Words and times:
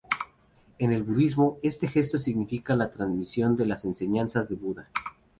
En 0.79 0.91
el 0.93 1.03
budismo, 1.03 1.59
este 1.61 1.87
gesto 1.87 2.17
significa 2.17 2.75
la 2.75 2.89
transmisión 2.89 3.55
de 3.55 3.67
las 3.67 3.85
enseñanzas 3.85 4.49
de 4.49 4.55
Buda. 4.55 4.89